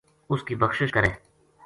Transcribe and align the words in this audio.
اس 0.29 0.43
کی 0.47 0.55
بخشش 0.61 0.91
کرے 0.91 1.09